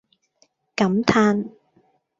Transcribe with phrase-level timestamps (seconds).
[0.75, 1.53] 感嘆